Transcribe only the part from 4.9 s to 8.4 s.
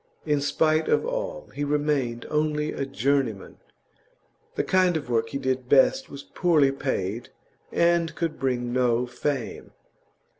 of work he did best was poorly paid, and could